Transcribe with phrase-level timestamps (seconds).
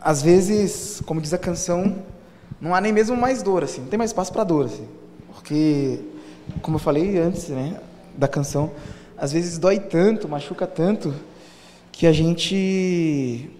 [0.00, 2.02] às vezes, como diz a canção,
[2.60, 4.86] não há nem mesmo mais dor, assim, não tem mais espaço para dor, assim,
[5.28, 6.00] porque,
[6.62, 7.78] como eu falei antes, né,
[8.16, 8.70] da canção,
[9.16, 11.14] às vezes dói tanto, machuca tanto,
[11.92, 13.50] que a gente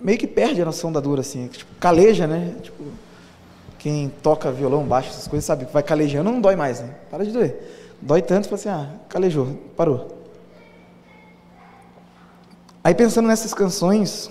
[0.00, 2.82] meio que perde a noção da dor, assim, tipo, caleja, né, tipo,
[3.78, 7.30] quem toca violão, baixo, essas coisas, sabe, vai calejando, não dói mais, né, para de
[7.30, 7.60] doer,
[8.00, 10.19] dói tanto, fala assim, ah, calejou, parou.
[12.82, 14.30] Aí pensando nessas canções,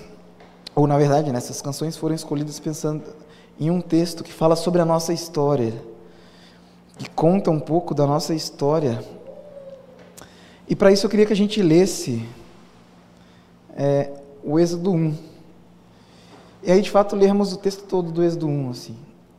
[0.73, 3.03] ou na verdade, nessas canções foram escolhidas pensando
[3.59, 5.71] em um texto que fala sobre a nossa história,
[6.97, 9.03] que conta um pouco da nossa história.
[10.67, 12.27] E para isso eu queria que a gente lesse
[13.75, 14.11] é,
[14.43, 15.15] o Êxodo 1.
[16.63, 18.69] E aí, de fato, lermos o texto todo do Êxodo 1.
[18.71, 18.97] Assim.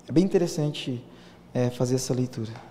[0.08, 1.04] É bem interessante
[1.52, 2.69] é, fazer essa leitura.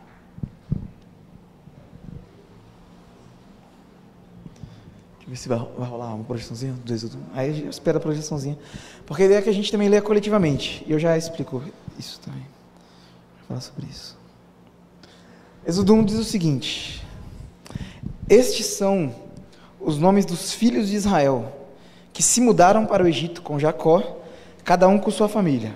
[5.29, 7.17] Ver se vai, rolar uma projeçãozinha do Êxodo.
[7.33, 8.57] Aí espera a projeçãozinha.
[9.05, 10.83] Porque a ideia é que a gente também leia coletivamente.
[10.87, 11.61] E eu já explico
[11.97, 12.41] isso também.
[12.41, 14.17] Vou falar sobre isso.
[15.65, 17.05] Êxodo 1 diz o seguinte:
[18.27, 19.13] Estes são
[19.79, 21.53] os nomes dos filhos de Israel,
[22.11, 24.17] que se mudaram para o Egito com Jacó,
[24.63, 25.75] cada um com sua família.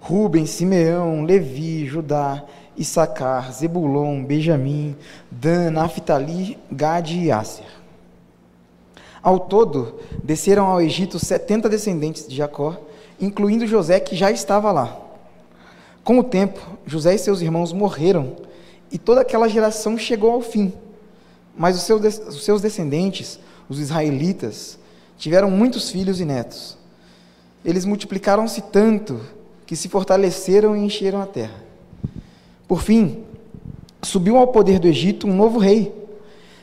[0.00, 2.42] Ruben, Simeão, Levi, Judá,
[2.76, 4.96] Issacar, Zebulon, Benjamim,
[5.30, 7.81] Dan, Naphtali, Gade e Asser.
[9.22, 12.76] Ao todo, desceram ao Egito setenta descendentes de Jacó,
[13.20, 14.98] incluindo José, que já estava lá.
[16.02, 18.34] Com o tempo, José e seus irmãos morreram,
[18.90, 20.72] e toda aquela geração chegou ao fim.
[21.56, 24.76] Mas os seus descendentes, os israelitas,
[25.16, 26.76] tiveram muitos filhos e netos.
[27.64, 29.20] Eles multiplicaram-se tanto
[29.64, 31.62] que se fortaleceram e encheram a terra.
[32.66, 33.22] Por fim,
[34.02, 35.94] subiu ao poder do Egito um novo rei,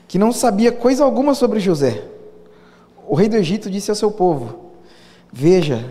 [0.09, 2.03] que não sabia coisa alguma sobre José
[3.09, 4.71] o rei do Egito disse ao seu povo:
[5.33, 5.83] Veja,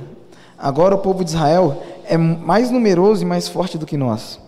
[0.57, 4.41] agora o povo de Israel é mais numeroso e mais forte do que nós.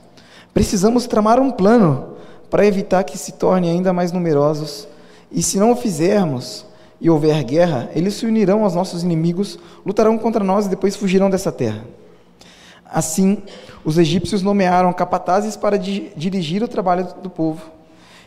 [0.55, 2.15] Precisamos tramar um plano
[2.49, 4.87] para evitar que se tornem ainda mais numerosos,
[5.33, 6.65] e se não o fizermos
[7.01, 11.29] e houver guerra, eles se unirão aos nossos inimigos, lutarão contra nós e depois fugirão
[11.29, 11.85] dessa terra.
[12.85, 13.43] Assim,
[13.85, 17.80] os egípcios nomearam capatazes para dirigir o trabalho do povo.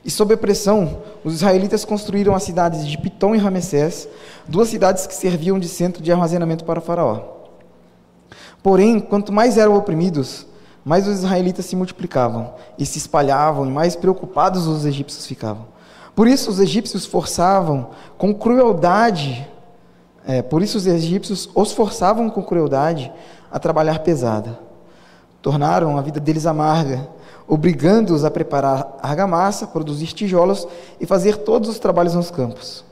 [0.06, 4.08] E sob a pressão, os israelitas construíram as cidades de Pitom e Ramessés,
[4.48, 7.22] duas cidades que serviam de centro de armazenamento para faraó.
[8.62, 10.46] Porém, quanto mais eram oprimidos,
[10.84, 15.66] mais os israelitas se multiplicavam e se espalhavam, e mais preocupados os egípcios ficavam.
[16.14, 19.48] Por isso os egípcios forçavam com crueldade,
[20.26, 23.12] é, por isso os egípcios os forçavam com crueldade
[23.50, 24.60] a trabalhar pesada.
[25.42, 27.08] Tornaram a vida deles amarga
[27.48, 30.68] obrigando-os a preparar argamassa, produzir tijolos
[31.00, 32.84] e fazer todos os trabalhos nos campos.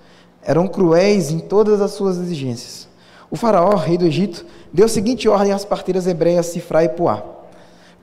[0.44, 2.88] Eram cruéis em todas as suas exigências.
[3.30, 7.24] O faraó, rei do Egito, deu a seguinte ordem às parteiras hebreias Sifra e Puá.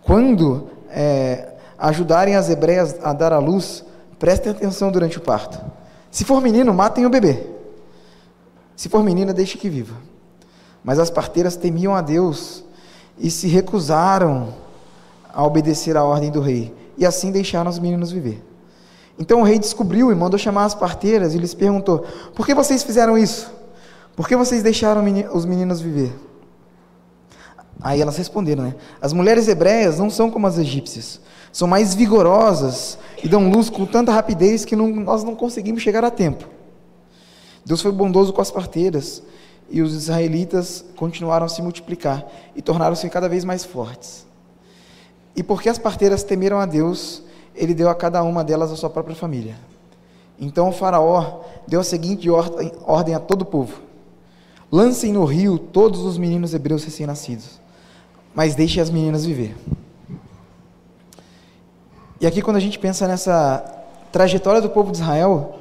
[0.03, 1.49] Quando é,
[1.79, 3.85] ajudarem as hebreias a dar à luz,
[4.19, 5.61] prestem atenção durante o parto.
[6.11, 7.47] Se for menino, matem o bebê.
[8.75, 9.97] Se for menina, deixe que viva.
[10.83, 12.65] Mas as parteiras temiam a Deus
[13.19, 14.55] e se recusaram
[15.39, 18.45] a obedecer à ordem do rei, e assim deixaram os meninos viver.
[19.17, 22.05] Então o rei descobriu e mandou chamar as parteiras e lhes perguntou:
[22.35, 23.49] Por que vocês fizeram isso?
[24.17, 26.13] Por que vocês deixaram os meninos viver?
[27.81, 28.75] Aí elas responderam, né?
[29.01, 31.21] As mulheres hebreias não são como as egípcias.
[31.53, 36.05] São mais vigorosas e dão luz com tanta rapidez que não, nós não conseguimos chegar
[36.05, 36.49] a tempo.
[37.65, 39.23] Deus foi bondoso com as parteiras
[39.71, 42.27] e os israelitas continuaram a se multiplicar
[42.57, 44.27] e tornaram-se cada vez mais fortes.
[45.39, 47.23] E porque as parteiras temeram a Deus,
[47.55, 49.57] ele deu a cada uma delas a sua própria família.
[50.37, 53.81] Então o Faraó deu a seguinte ordem, a todo o povo:
[54.71, 57.61] Lancem no rio todos os meninos hebreus recém-nascidos,
[58.35, 59.55] mas deixem as meninas viver.
[62.21, 63.65] E aqui, quando a gente pensa nessa
[64.11, 65.61] trajetória do povo de Israel,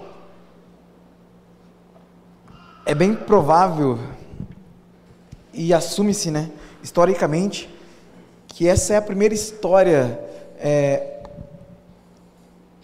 [2.84, 4.00] é bem provável
[5.54, 6.50] e assume-se, né,
[6.82, 7.77] historicamente,
[8.58, 10.20] que essa é a primeira história,
[10.58, 11.20] é,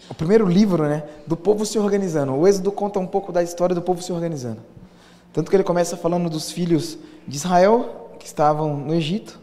[0.08, 2.32] o primeiro livro né, do povo se organizando.
[2.32, 4.60] O Êxodo conta um pouco da história do povo se organizando.
[5.32, 9.40] Tanto que ele começa falando dos filhos de Israel, que estavam no Egito,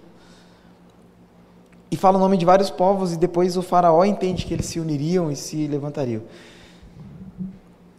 [1.92, 4.80] e fala o nome de vários povos, e depois o faraó entende que eles se
[4.80, 6.22] uniriam e se levantariam.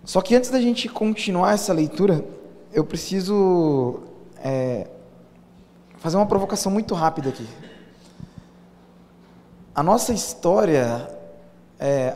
[0.07, 2.25] Só que antes da gente continuar essa leitura,
[2.73, 4.01] eu preciso
[4.43, 4.87] é,
[5.99, 7.47] fazer uma provocação muito rápida aqui.
[9.75, 11.09] A nossa história,
[11.81, 12.15] é,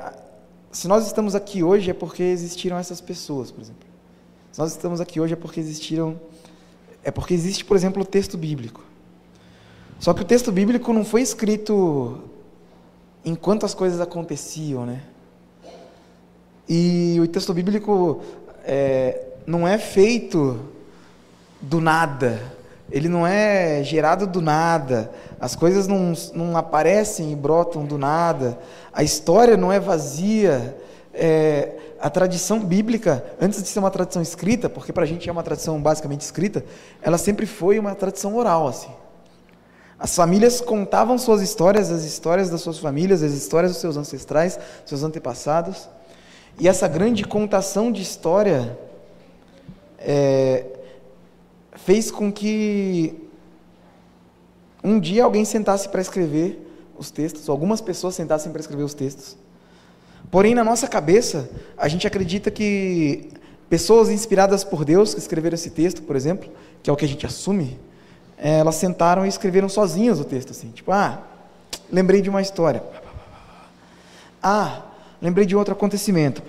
[0.71, 3.87] se nós estamos aqui hoje, é porque existiram essas pessoas, por exemplo.
[4.53, 6.21] Se nós estamos aqui hoje é porque existiram.
[7.03, 8.85] É porque existe, por exemplo, o texto bíblico.
[9.99, 12.21] Só que o texto bíblico não foi escrito
[13.25, 15.03] enquanto as coisas aconteciam, né?
[16.69, 18.23] E o texto bíblico
[18.65, 20.61] é, não é feito
[21.61, 22.56] do nada,
[22.91, 25.11] ele não é gerado do nada,
[25.41, 28.59] as coisas não, não aparecem e brotam do nada,
[28.93, 30.77] a história não é vazia.
[31.13, 35.33] É, a tradição bíblica, antes de ser uma tradição escrita, porque para a gente é
[35.33, 36.65] uma tradição basicamente escrita,
[37.01, 38.69] ela sempre foi uma tradição oral.
[38.69, 38.91] assim.
[39.99, 44.59] As famílias contavam suas histórias, as histórias das suas famílias, as histórias dos seus ancestrais,
[44.85, 45.89] seus antepassados.
[46.59, 48.79] E essa grande contação de história
[49.99, 50.65] é,
[51.87, 53.15] fez com que
[54.83, 56.61] um dia alguém sentasse para escrever
[56.99, 59.37] os textos, algumas pessoas sentassem para escrever os textos.
[60.29, 61.49] Porém, na nossa cabeça,
[61.79, 63.29] a gente acredita que
[63.71, 66.51] pessoas inspiradas por Deus que escreveram esse texto, por exemplo,
[66.83, 67.79] que é o que a gente assume,
[68.37, 71.23] é, elas sentaram e escreveram sozinhas o texto, assim, tipo, ah,
[71.89, 72.83] lembrei de uma história.
[74.43, 74.87] Ah,
[75.23, 76.43] lembrei de outro acontecimento.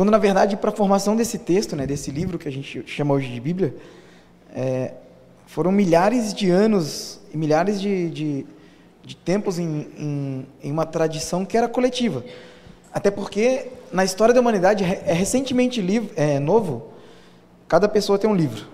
[0.00, 3.12] Quando, na verdade, para a formação desse texto, né, desse livro que a gente chama
[3.12, 3.76] hoje de Bíblia,
[4.54, 4.94] é,
[5.44, 8.46] foram milhares de anos e milhares de, de,
[9.04, 12.24] de tempos em, em, em, uma tradição que era coletiva.
[12.90, 16.94] Até porque, na história da humanidade, é recentemente livro, é, novo,
[17.68, 18.66] cada pessoa tem um livro.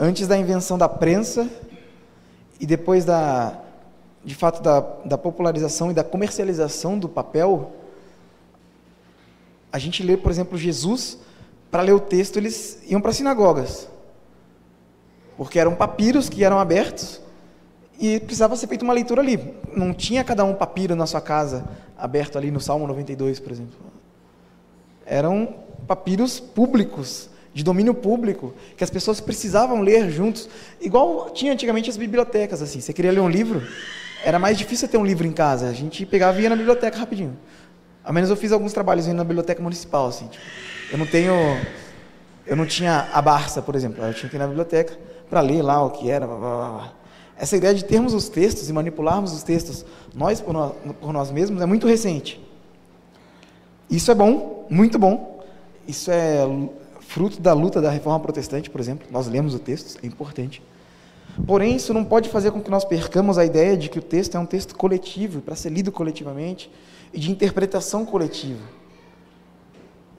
[0.00, 1.46] Antes da invenção da prensa
[2.58, 3.52] e depois da,
[4.24, 7.74] de fato da, da popularização e da comercialização do papel,
[9.72, 11.18] a gente lê, por exemplo, Jesus,
[11.70, 13.88] para ler o texto, eles iam para sinagogas.
[15.36, 17.20] Porque eram papiros que eram abertos
[17.98, 19.54] e precisava ser feita uma leitura ali.
[19.76, 23.76] Não tinha cada um papiro na sua casa aberto ali no Salmo 92, por exemplo.
[25.04, 25.54] Eram
[25.86, 30.48] papiros públicos, de domínio público, que as pessoas precisavam ler juntos.
[30.80, 32.80] Igual tinha antigamente as bibliotecas, assim.
[32.80, 33.62] Você queria ler um livro,
[34.24, 35.68] era mais difícil ter um livro em casa.
[35.68, 37.36] A gente pegava e ia na biblioteca rapidinho.
[38.08, 40.28] Ao menos eu fiz alguns trabalhos na biblioteca municipal, assim.
[40.28, 40.42] Tipo,
[40.90, 41.34] eu não tenho,
[42.46, 44.02] eu não tinha a Barça, por exemplo.
[44.02, 46.26] Eu tinha que ir na biblioteca para ler lá o que era.
[46.26, 46.92] Blá, blá, blá.
[47.36, 49.84] Essa ideia de termos os textos e manipularmos os textos
[50.14, 52.42] nós por, nós por nós mesmos é muito recente.
[53.90, 55.44] Isso é bom, muito bom.
[55.86, 56.48] Isso é
[57.00, 59.06] fruto da luta da reforma protestante, por exemplo.
[59.10, 60.62] Nós lemos o texto, é importante.
[61.46, 64.36] Porém, isso não pode fazer com que nós percamos a ideia de que o texto
[64.36, 66.70] é um texto coletivo, para ser lido coletivamente,
[67.12, 68.62] e de interpretação coletiva.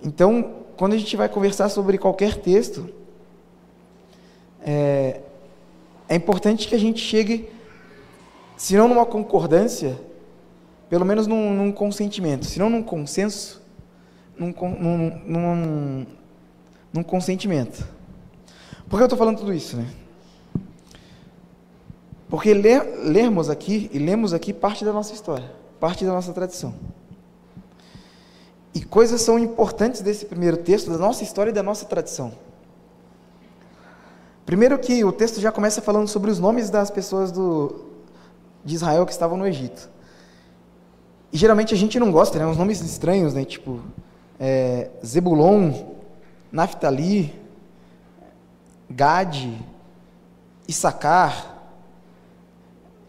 [0.03, 2.89] Então, quando a gente vai conversar sobre qualquer texto,
[4.61, 5.21] é,
[6.07, 7.49] é importante que a gente chegue,
[8.57, 9.99] se não numa concordância,
[10.89, 13.61] pelo menos num, num consentimento, se não num consenso,
[14.37, 16.05] num, num, num,
[16.93, 17.85] num consentimento.
[18.89, 19.85] Por que eu estou falando tudo isso, né?
[22.29, 26.75] Porque ler, lermos aqui, e lemos aqui parte da nossa história, parte da nossa tradição.
[28.73, 32.31] E coisas são importantes desse primeiro texto, da nossa história e da nossa tradição.
[34.45, 37.85] Primeiro que o texto já começa falando sobre os nomes das pessoas do,
[38.63, 39.89] de Israel que estavam no Egito.
[41.33, 42.45] E geralmente a gente não gosta, né?
[42.45, 43.43] Uns nomes estranhos, né?
[43.45, 43.79] Tipo
[44.39, 45.71] é, Zebulon,
[46.51, 47.33] Naftali,
[48.89, 49.59] Gade,
[50.67, 51.48] Issacar,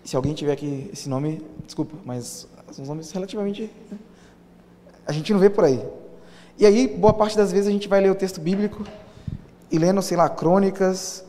[0.04, 3.70] se alguém tiver aqui esse nome, desculpa, mas são nomes relativamente.
[3.90, 3.98] Né?
[5.06, 5.84] A gente não vê por aí.
[6.58, 8.84] E aí, boa parte das vezes a gente vai ler o texto bíblico
[9.70, 11.24] e lendo, sei lá, crônicas,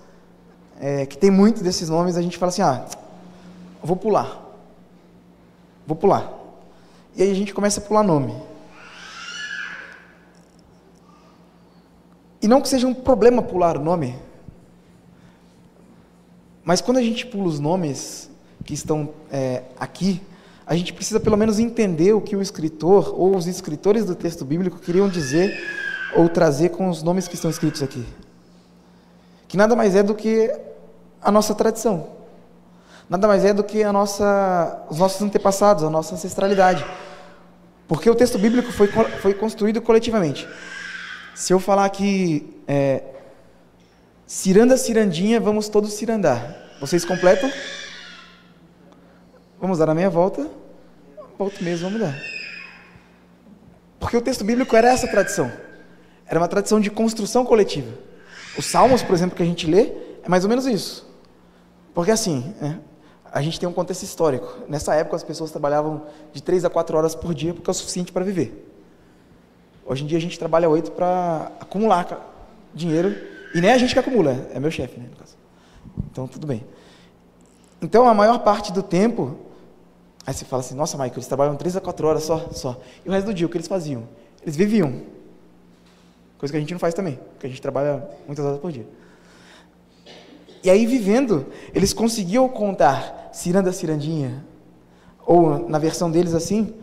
[0.80, 2.86] é, que tem muito desses nomes, a gente fala assim: ah,
[3.84, 4.42] vou pular.
[5.86, 6.34] Vou pular.
[7.16, 8.36] E aí a gente começa a pular nome.
[12.42, 14.18] E não que seja um problema pular o nome,
[16.64, 18.31] mas quando a gente pula os nomes,
[18.64, 20.22] que estão é, aqui,
[20.66, 24.46] a gente precisa pelo menos entender o que o escritor ou os escritores do texto
[24.46, 25.54] bíblico queriam dizer
[26.16, 28.06] ou trazer com os nomes que estão escritos aqui.
[29.48, 30.50] Que nada mais é do que
[31.22, 32.08] a nossa tradição.
[33.10, 36.86] Nada mais é do que a nossa, os nossos antepassados, a nossa ancestralidade.
[37.86, 40.48] Porque o texto bíblico foi, foi construído coletivamente.
[41.36, 43.04] Se eu falar que é,
[44.26, 46.56] ciranda, cirandinha, vamos todos cirandar.
[46.80, 47.52] Vocês completam?
[49.62, 50.50] Vamos dar a meia volta,
[51.38, 52.20] volta mesmo, vamos dar.
[54.00, 55.52] Porque o texto bíblico era essa tradição.
[56.26, 57.94] Era uma tradição de construção coletiva.
[58.58, 59.92] Os salmos, por exemplo, que a gente lê,
[60.24, 61.08] é mais ou menos isso.
[61.94, 62.80] Porque assim, né,
[63.32, 64.52] a gente tem um contexto histórico.
[64.68, 67.74] Nessa época as pessoas trabalhavam de três a quatro horas por dia porque é o
[67.74, 68.68] suficiente para viver.
[69.86, 72.08] Hoje em dia a gente trabalha oito para acumular
[72.74, 73.16] dinheiro,
[73.54, 75.36] e nem a gente que acumula, é meu chefe, né, no caso.
[76.10, 76.66] Então, tudo bem.
[77.82, 79.38] Então, a maior parte do tempo,
[80.26, 82.80] aí você fala assim, nossa, Michael, eles trabalham três a quatro horas só, só.
[83.06, 84.04] E o resto do dia, o que eles faziam?
[84.42, 85.02] Eles viviam.
[86.38, 88.88] Coisa que a gente não faz também, porque a gente trabalha muitas horas por dia.
[90.64, 94.46] E aí, vivendo, eles conseguiam contar ciranda, cirandinha,
[95.26, 96.74] ou na versão deles assim,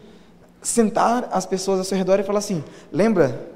[0.62, 3.48] sentar as pessoas ao seu redor e falar assim: lembra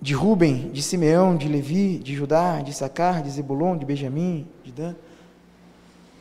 [0.00, 4.72] de Ruben, de Simeão, de Levi, de Judá, de Sacar, de Zebulon, de Benjamim, de
[4.72, 4.94] Dan.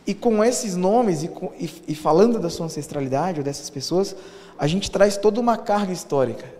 [0.10, 4.16] E com esses nomes e, com, e, e falando da sua ancestralidade ou dessas pessoas,
[4.58, 6.51] a gente traz toda uma carga histórica.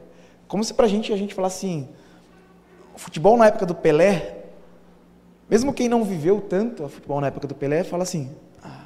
[0.48, 1.90] Como se para a gente a gente falasse assim:
[2.94, 4.44] o futebol na época do Pelé,
[5.50, 8.30] mesmo quem não viveu tanto o futebol na época do Pelé, fala assim:
[8.64, 8.86] ah,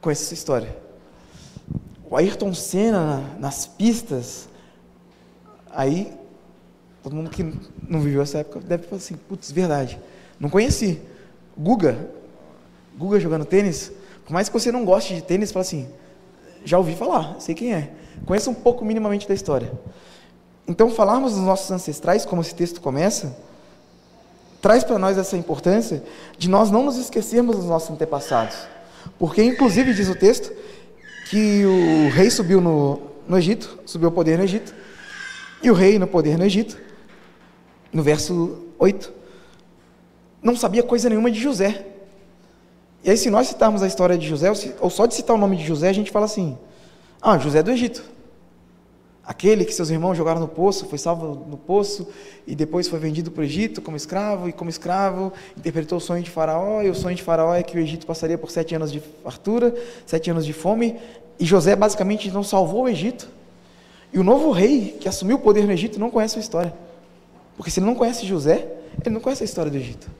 [0.00, 0.76] conhece essa história.
[2.10, 4.48] O Ayrton Senna nas pistas,
[5.70, 6.12] aí
[7.04, 7.44] todo mundo que
[7.88, 9.96] não viveu essa época deve falar assim: putz, verdade,
[10.40, 11.00] não conheci.
[11.56, 12.10] Guga,
[12.96, 13.92] Guga jogando tênis,
[14.24, 15.88] por mais que você não goste de tênis, fala assim:
[16.64, 17.90] já ouvi falar, sei quem é.
[18.24, 19.72] Conheça um pouco minimamente da história.
[20.66, 23.36] Então, falarmos dos nossos ancestrais, como esse texto começa,
[24.60, 26.02] traz para nós essa importância
[26.38, 28.56] de nós não nos esquecermos dos nossos antepassados.
[29.18, 30.52] Porque, inclusive, diz o texto
[31.28, 34.72] que o rei subiu no, no Egito, subiu ao poder no Egito,
[35.62, 36.78] e o rei no poder no Egito,
[37.92, 39.12] no verso 8,
[40.42, 41.91] não sabia coisa nenhuma de José.
[43.04, 45.56] E aí, se nós citarmos a história de José, ou só de citar o nome
[45.56, 46.56] de José, a gente fala assim:
[47.20, 48.02] ah, José é do Egito.
[49.24, 52.08] Aquele que seus irmãos jogaram no poço, foi salvo no poço
[52.44, 56.24] e depois foi vendido para o Egito como escravo, e como escravo interpretou o sonho
[56.24, 58.90] de Faraó, e o sonho de Faraó é que o Egito passaria por sete anos
[58.90, 59.72] de fartura,
[60.04, 60.96] sete anos de fome,
[61.38, 63.28] e José basicamente não salvou o Egito.
[64.12, 66.74] E o novo rei que assumiu o poder no Egito não conhece a história.
[67.56, 68.66] Porque se ele não conhece José,
[69.00, 70.10] ele não conhece a história do Egito.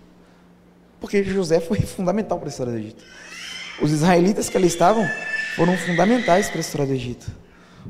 [1.02, 3.04] Porque José foi fundamental para a história do Egito.
[3.82, 5.04] Os israelitas que ali estavam
[5.56, 7.26] foram fundamentais para a história do Egito.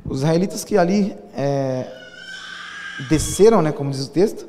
[0.03, 1.93] Os israelitas que ali é,
[3.11, 4.47] desceram, né, como diz o texto,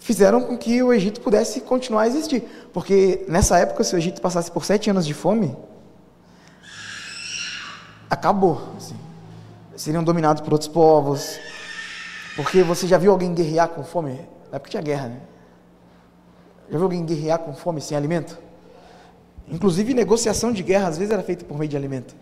[0.00, 2.42] fizeram com que o Egito pudesse continuar a existir.
[2.72, 5.56] Porque nessa época, se o Egito passasse por sete anos de fome,
[8.10, 8.74] acabou.
[8.76, 8.96] Assim.
[9.76, 11.38] Seriam dominados por outros povos.
[12.34, 14.14] Porque você já viu alguém guerrear com fome?
[14.50, 15.20] Na época tinha guerra, né?
[16.72, 18.38] Já viu alguém guerrear com fome sem alimento?
[19.46, 22.16] Inclusive, negociação de guerra às vezes era feita por meio de alimento.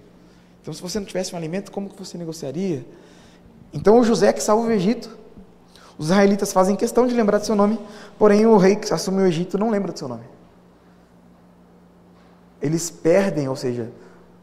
[0.60, 2.84] Então, se você não tivesse um alimento, como que você negociaria?
[3.72, 5.16] Então, o José que salva o Egito,
[5.96, 7.78] os israelitas fazem questão de lembrar do seu nome,
[8.18, 10.24] porém o rei que assumiu o Egito não lembra do seu nome.
[12.60, 13.92] Eles perdem, ou seja,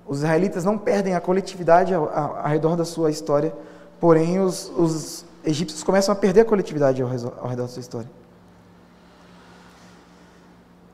[0.08, 3.54] os israelitas não perdem a coletividade ao, ao, ao redor da sua história,
[4.00, 8.10] porém os, os, egípcios começam a perder a coletividade ao, ao redor da sua história.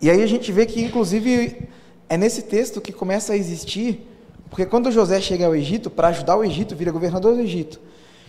[0.04, 1.68] E aí a gente vê que, inclusive,
[2.08, 4.08] é nesse texto que começa a existir
[4.54, 7.82] porque quando José chega ao Egito, para ajudar o Egito, vira governador do Egito,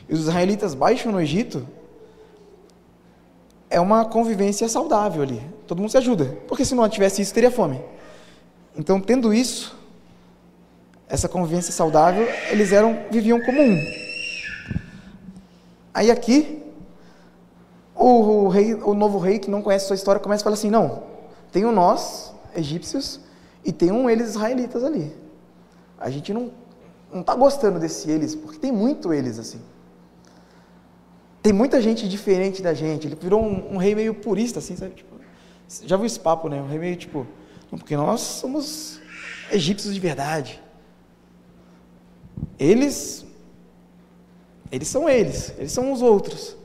[0.08, 1.68] e os israelitas baixam no Egito,
[3.68, 5.42] é uma convivência saudável ali.
[5.66, 6.38] Todo mundo se ajuda.
[6.48, 7.78] Porque se não tivesse isso, teria fome.
[8.74, 9.76] Então, tendo isso,
[11.06, 13.78] essa convivência saudável, eles eram viviam como um.
[15.92, 16.62] Aí aqui,
[17.94, 20.70] o, o, rei, o novo rei que não conhece sua história começa a falar assim:
[20.70, 21.02] não,
[21.54, 23.20] tem nós, egípcios,
[23.64, 25.14] e tem um eles israelitas ali.
[25.96, 26.50] A gente não
[27.12, 29.60] não está gostando desse eles, porque tem muito eles assim.
[31.40, 33.06] Tem muita gente diferente da gente.
[33.06, 34.96] Ele virou um, um rei meio purista, assim, sabe?
[34.96, 35.14] Tipo,
[35.86, 36.60] já viu esse papo, né?
[36.60, 37.24] Um rei meio tipo,
[37.70, 39.00] porque nós somos
[39.52, 40.60] egípcios de verdade.
[42.58, 43.24] Eles,
[44.72, 46.56] eles são eles, eles são os outros.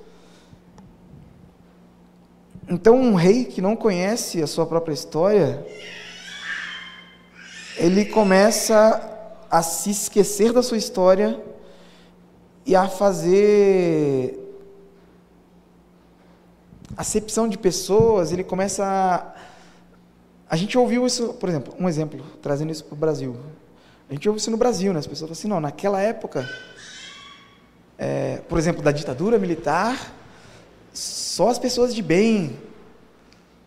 [2.71, 5.65] Então, um rei que não conhece a sua própria história,
[7.75, 9.01] ele começa
[9.49, 11.41] a se esquecer da sua história
[12.67, 14.37] e a fazer
[16.95, 19.33] acepção de pessoas, ele começa a...
[20.47, 23.35] A gente ouviu isso, por exemplo, um exemplo, trazendo isso para o Brasil.
[24.07, 24.99] A gente ouve isso no Brasil, né?
[24.99, 26.47] As pessoas falam assim, não, naquela época,
[27.97, 30.18] é, por exemplo, da ditadura militar,
[30.99, 32.59] só as pessoas de bem,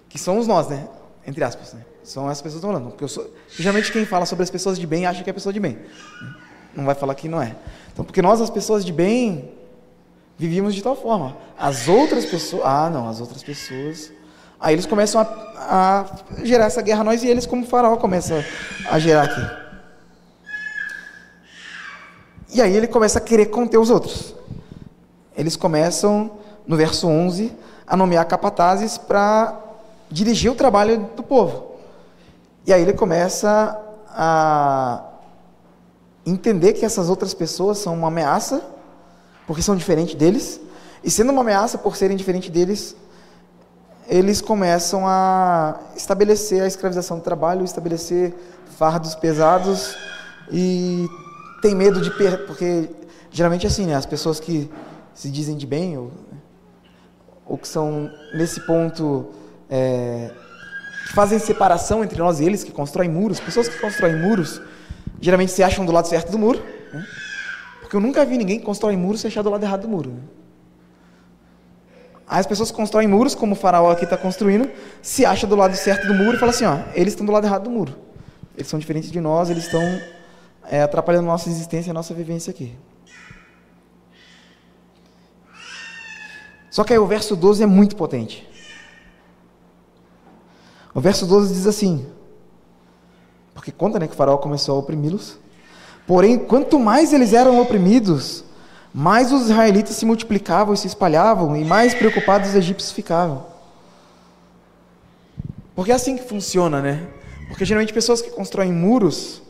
[0.08, 0.86] que somos nós, né?
[1.26, 1.84] Entre aspas, né?
[2.04, 2.90] São essas pessoas que estão falando.
[2.90, 5.52] Porque eu sou, geralmente quem fala sobre as pessoas de bem acha que é pessoa
[5.52, 5.78] de bem.
[6.74, 7.56] Não vai falar que não é.
[7.92, 9.50] Então, porque nós, as pessoas de bem,
[10.36, 11.36] vivíamos de tal forma.
[11.58, 12.62] As outras pessoas.
[12.64, 14.12] Ah, não, as outras pessoas.
[14.60, 18.44] Aí eles começam a, a gerar essa guerra nós e eles, como faraó, começam
[18.90, 19.62] a gerar aqui.
[22.54, 24.34] E aí ele começa a querer conter os outros.
[25.34, 27.52] eles começam, no verso 11,
[27.86, 29.58] a nomear capatazes para
[30.10, 31.72] dirigir o trabalho do povo.
[32.66, 33.78] E aí ele começa
[34.08, 35.04] a
[36.24, 38.62] entender que essas outras pessoas são uma ameaça,
[39.46, 40.60] porque são diferentes deles,
[41.02, 42.94] e sendo uma ameaça por serem diferentes deles,
[44.06, 48.34] eles começam a estabelecer a escravização do trabalho, estabelecer
[48.76, 49.96] fardos pesados
[50.50, 51.08] e
[51.60, 52.90] tem medo de perder, porque
[53.30, 54.70] geralmente é assim, né, as pessoas que
[55.14, 56.10] se dizem de bem ou,
[57.46, 59.26] ou que são nesse ponto
[59.68, 60.30] é,
[61.06, 64.60] que fazem separação entre nós e eles, que constroem muros, pessoas que constroem muros,
[65.20, 67.06] geralmente se acham do lado certo do muro, né?
[67.80, 70.10] porque eu nunca vi ninguém que constrói muros se achar do lado errado do muro.
[70.10, 70.20] Né?
[72.26, 74.70] Aí as pessoas constroem muros, como o faraó aqui está construindo,
[75.02, 77.46] se acha do lado certo do muro e fala assim, ó, eles estão do lado
[77.46, 77.94] errado do muro.
[78.56, 79.82] Eles são diferentes de nós, eles estão
[80.70, 82.74] é, atrapalhando a nossa existência, a nossa vivência aqui.
[86.72, 88.48] Só que aí o verso 12 é muito potente.
[90.92, 92.04] O verso 12 diz assim:
[93.54, 95.38] porque conta né, que o faraó começou a oprimi-los.
[96.04, 98.42] Porém, quanto mais eles eram oprimidos,
[98.92, 103.46] mais os israelitas se multiplicavam e se espalhavam, e mais preocupados os egípcios ficavam.
[105.76, 107.06] Porque é assim que funciona, né?
[107.48, 109.42] Porque geralmente pessoas que constroem muros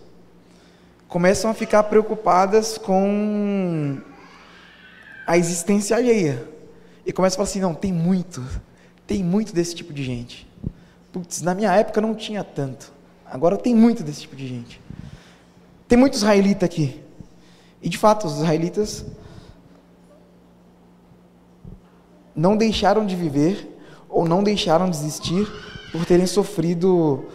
[1.08, 3.98] começam a ficar preocupadas com
[5.26, 6.46] a existência alheia.
[7.04, 8.42] E começam a falar assim: não, tem muito,
[9.06, 10.48] tem muito desse tipo de gente.
[11.12, 12.92] Putz, na minha época não tinha tanto.
[13.26, 14.80] Agora tem muito desse tipo de gente.
[15.88, 17.02] Tem muito israelita aqui.
[17.82, 19.04] E de fato, os israelitas
[22.34, 23.78] não deixaram de viver
[24.08, 25.46] ou não deixaram de existir
[25.90, 27.26] por terem sofrido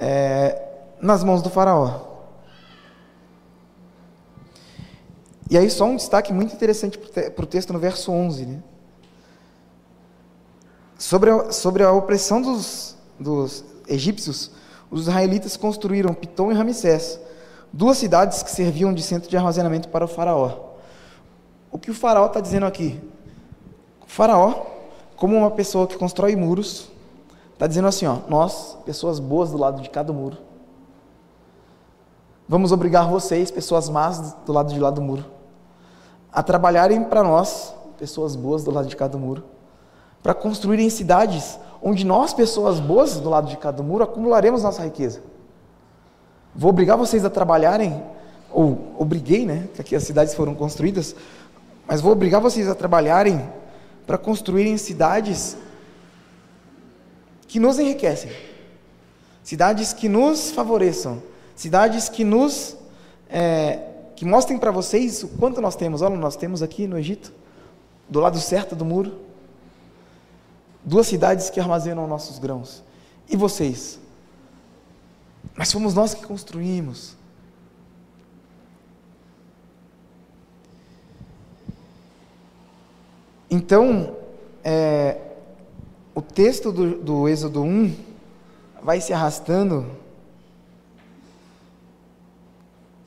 [0.00, 0.60] é,
[1.00, 2.14] nas mãos do faraó.
[5.50, 8.46] E aí só um destaque muito interessante para o texto no verso 11.
[8.46, 8.62] Né?
[11.04, 14.50] Sobre, a, sobre a opressão dos, dos egípcios,
[14.90, 17.20] os israelitas construíram Pitom e Ramsés,
[17.70, 20.76] duas cidades que serviam de centro de armazenamento para o faraó.
[21.70, 22.98] O que o faraó está dizendo aqui?
[24.00, 24.64] O faraó,
[25.14, 26.90] como uma pessoa que constrói muros,
[27.52, 30.38] está dizendo assim: ó, nós, pessoas boas do lado de cada muro,
[32.48, 35.26] vamos obrigar vocês, pessoas más do lado de lá do muro,
[36.32, 39.52] a trabalharem para nós, pessoas boas do lado de cada muro,
[40.24, 45.20] para construírem cidades onde nós, pessoas boas do lado de cada muro, acumularemos nossa riqueza.
[46.54, 48.02] Vou obrigar vocês a trabalharem,
[48.50, 51.14] ou obriguei, né, que aqui as cidades foram construídas,
[51.86, 53.46] mas vou obrigar vocês a trabalharem
[54.06, 55.58] para construírem cidades
[57.46, 58.32] que nos enriquecem,
[59.42, 61.22] cidades que nos favoreçam,
[61.54, 62.78] cidades que nos
[63.28, 66.00] é, que mostrem para vocês o quanto nós temos.
[66.00, 67.30] Olha, nós temos aqui no Egito,
[68.08, 69.24] do lado certo do muro,
[70.84, 72.82] duas cidades que armazenam nossos grãos.
[73.28, 73.98] E vocês?
[75.56, 77.16] Mas fomos nós que construímos.
[83.50, 84.16] Então,
[84.64, 85.20] é,
[86.14, 87.94] o texto do, do Êxodo 1
[88.82, 89.86] vai se arrastando,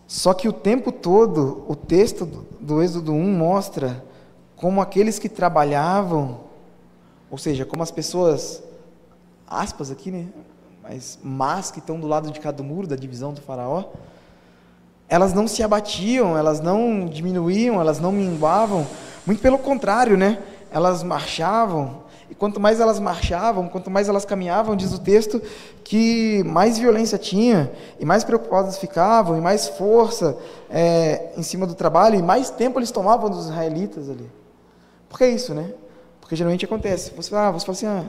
[0.07, 4.03] só que o tempo todo, o texto do, do Êxodo 1 mostra
[4.55, 6.46] como aqueles que trabalhavam
[7.29, 8.63] ou seja, como as pessoas,
[9.47, 10.27] aspas aqui, né?
[10.81, 13.85] Mas más que estão do lado de cada muro da divisão do faraó,
[15.09, 18.85] elas não se abatiam, elas não diminuíam, elas não minguavam,
[19.25, 20.39] muito pelo contrário, né?
[20.71, 25.41] Elas marchavam, e quanto mais elas marchavam, quanto mais elas caminhavam, diz o texto,
[25.83, 30.37] que mais violência tinha, e mais preocupadas ficavam, e mais força
[30.69, 34.29] é, em cima do trabalho, e mais tempo eles tomavam dos israelitas ali.
[35.07, 35.71] Porque é isso, né?
[36.27, 37.13] Porque geralmente acontece.
[37.15, 38.05] Você, ah, você fala assim, ah,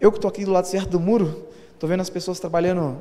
[0.00, 3.00] eu que estou aqui do lado certo do muro, estou vendo as pessoas trabalhando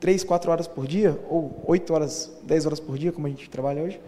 [0.00, 3.50] 3, 4 horas por dia, ou 8 horas, 10 horas por dia, como a gente
[3.50, 4.00] trabalha hoje.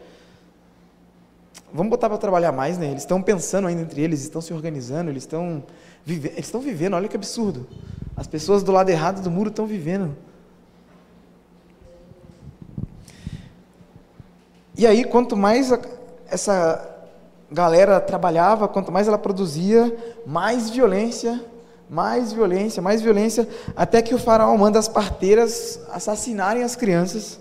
[1.70, 2.86] Vamos botar para trabalhar mais, né?
[2.86, 5.62] Eles estão pensando ainda entre eles, estão se organizando, eles estão
[6.02, 7.68] vive, eles estão vivendo, olha que absurdo.
[8.16, 10.16] As pessoas do lado errado do muro estão vivendo.
[14.78, 15.70] E aí, quanto mais
[16.26, 16.95] essa
[17.50, 21.44] galera trabalhava, quanto mais ela produzia, mais violência,
[21.88, 27.38] mais violência, mais violência, até que o faraó manda as parteiras assassinarem as crianças.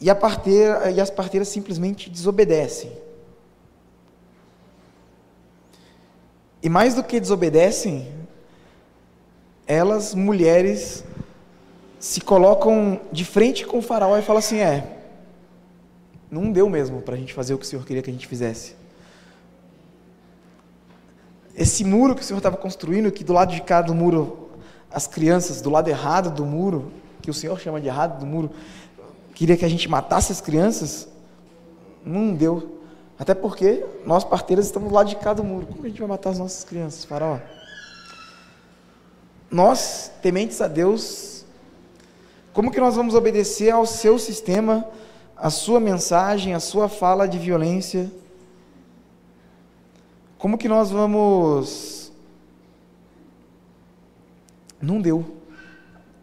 [0.00, 2.90] E, a parteira, e as parteiras simplesmente desobedecem.
[6.62, 8.08] E mais do que desobedecem,
[9.66, 11.04] elas, mulheres,
[11.98, 14.99] se colocam de frente com o faraó e falam assim: é,
[16.30, 18.26] Não deu mesmo para a gente fazer o que o Senhor queria que a gente
[18.26, 18.76] fizesse.
[21.54, 24.50] Esse muro que o Senhor estava construindo, que do lado de cá do muro,
[24.90, 28.50] as crianças, do lado errado do muro, que o Senhor chama de errado do muro,
[29.34, 31.08] queria que a gente matasse as crianças,
[32.04, 32.78] não deu.
[33.18, 35.66] Até porque nós parteiras estamos do lado de cá do muro.
[35.66, 37.38] Como a gente vai matar as nossas crianças, faraó?
[39.50, 41.44] Nós, tementes a Deus,
[42.52, 44.86] como que nós vamos obedecer ao seu sistema,
[45.40, 48.10] à sua mensagem, à sua fala de violência?
[50.38, 52.12] Como que nós vamos.
[54.80, 55.24] Não deu.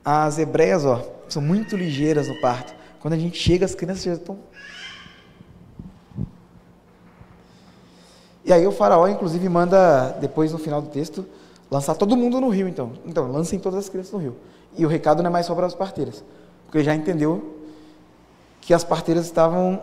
[0.06, 2.74] As hebreias, ó, são muito ligeiras no parto.
[3.00, 4.38] Quando a gente chega, as crianças já estão.
[8.46, 11.26] E aí o faraó, inclusive, manda, depois no final do texto,
[11.70, 12.94] lançar todo mundo no rio, então.
[13.06, 14.38] Então, lancem todas as crianças no rio.
[14.78, 16.24] E o recado não é mais só para as parteiras,
[16.66, 17.57] porque ele já entendeu
[18.68, 19.82] que as parteiras estavam,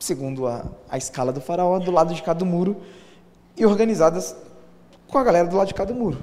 [0.00, 2.82] segundo a, a escala do faraó, do lado de cá do muro
[3.56, 4.34] e organizadas
[5.06, 6.18] com a galera do lado de cá do muro.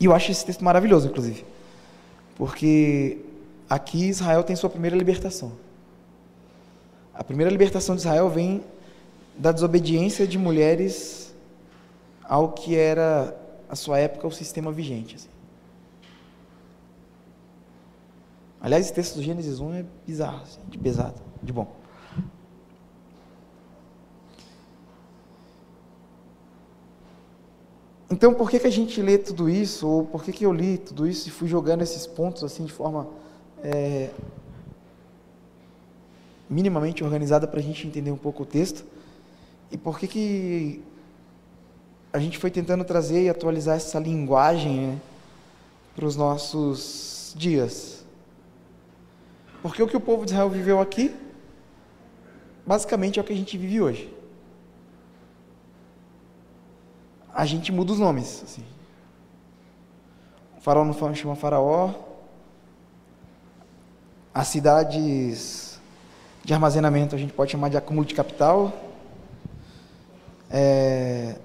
[0.00, 1.44] E eu acho esse texto maravilhoso, inclusive,
[2.36, 3.18] porque
[3.68, 5.52] aqui Israel tem sua primeira libertação.
[7.12, 8.64] A primeira libertação de Israel vem
[9.36, 11.34] da desobediência de mulheres
[12.24, 15.16] ao que era, a sua época, o sistema vigente.
[15.16, 15.37] Assim.
[18.60, 21.68] Aliás, esse texto do Gênesis 1 é bizarro, assim, de pesado, de bom.
[28.10, 30.78] Então, por que, que a gente lê tudo isso, ou por que, que eu li
[30.78, 33.06] tudo isso e fui jogando esses pontos assim de forma
[33.62, 34.10] é,
[36.48, 38.84] minimamente organizada para a gente entender um pouco o texto?
[39.70, 40.82] E por que, que
[42.10, 45.00] a gente foi tentando trazer e atualizar essa linguagem né,
[45.94, 47.97] para os nossos dias?
[49.62, 51.14] Porque o que o povo de Israel viveu aqui,
[52.66, 54.14] basicamente é o que a gente vive hoje.
[57.34, 58.42] A gente muda os nomes.
[58.44, 58.64] Assim.
[60.56, 61.94] O faraó não chama faraó.
[64.32, 65.80] As cidades
[66.44, 68.72] de armazenamento a gente pode chamar de acúmulo de capital.
[70.50, 71.36] É,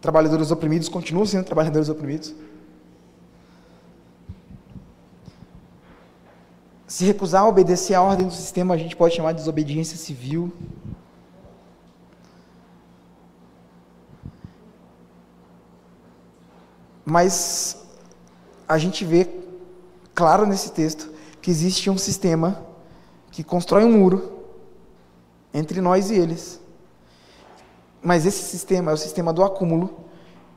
[0.00, 2.34] trabalhadores oprimidos continuam sendo trabalhadores oprimidos.
[6.92, 10.52] Se recusar a obedecer à ordem do sistema, a gente pode chamar de desobediência civil.
[17.02, 17.78] Mas
[18.68, 19.26] a gente vê
[20.14, 22.62] claro nesse texto que existe um sistema
[23.30, 24.44] que constrói um muro
[25.54, 26.60] entre nós e eles.
[28.02, 29.98] Mas esse sistema é o sistema do acúmulo,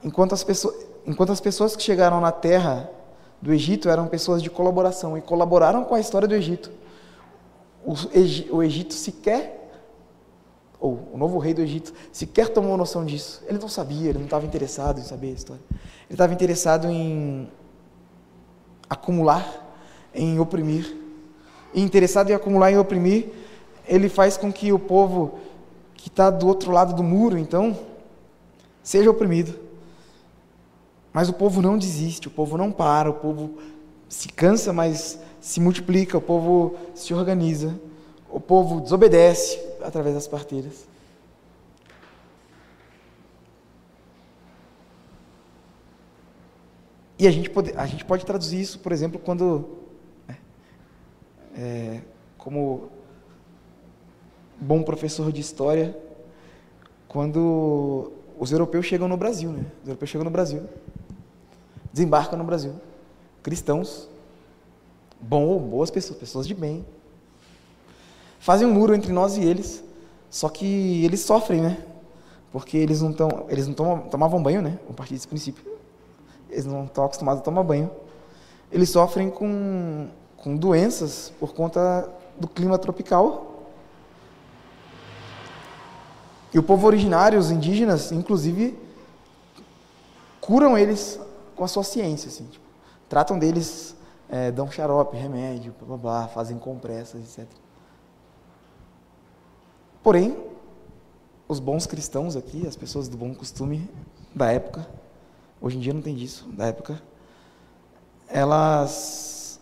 [0.03, 2.91] enquanto as pessoas, enquanto as pessoas que chegaram na terra
[3.45, 6.71] do Egito eram pessoas de colaboração e colaboraram com a história do Egito.
[7.85, 9.69] O, Egito sequer,
[10.79, 13.43] ou o novo rei do Egito, sequer tomou noção disso.
[13.47, 15.61] Ele não sabia, ele não estava interessado em saber a história.
[15.69, 17.47] Ele estava interessado em
[18.89, 19.45] acumular,
[20.11, 20.97] em oprimir.
[21.71, 23.29] E interessado em acumular e oprimir,
[23.87, 25.37] ele faz com que o povo
[25.93, 27.77] que está do outro lado do muro, então,
[28.81, 29.64] seja oprimido.
[31.15, 33.57] Mas o povo não desiste, o povo não para, o povo
[34.09, 37.79] se cansa, mas se multiplica, o povo se organiza,
[38.29, 40.85] o povo desobedece através das parteiras.
[47.17, 49.69] E a gente pode, a gente pode traduzir isso, por exemplo, quando,
[51.57, 52.01] é,
[52.37, 52.89] como
[54.59, 55.97] bom professor de história
[57.07, 59.65] quando os europeus chegam no Brasil, né?
[59.81, 60.61] Os europeus chegam no Brasil,
[61.95, 62.73] desembarcam no Brasil,
[63.41, 64.09] cristãos,
[65.17, 66.85] bom, boas pessoas, pessoas de bem,
[68.37, 69.81] fazem um muro entre nós e eles,
[70.29, 71.77] só que eles sofrem, né?
[72.51, 74.77] Porque eles não estão, eles não tomam, tomavam banho, né?
[74.89, 75.63] A partir desse princípio,
[76.49, 77.89] eles não estão acostumados a tomar banho.
[78.69, 83.69] Eles sofrem com, com doenças por conta do clima tropical
[86.53, 88.77] e o povo originário, os indígenas, inclusive,
[90.41, 91.21] curam eles
[91.55, 92.65] com a sua ciência, assim, tipo,
[93.07, 93.95] tratam deles,
[94.29, 97.47] é, dão xarope, remédio, blá, blá, blá, fazem compressas, etc.
[100.03, 100.37] Porém,
[101.47, 103.89] os bons cristãos aqui, as pessoas do bom costume
[104.33, 104.87] da época,
[105.61, 107.01] hoje em dia não tem disso, da época,
[108.27, 109.59] elas